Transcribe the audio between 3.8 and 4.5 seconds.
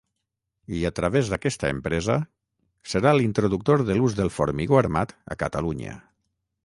de l'ús del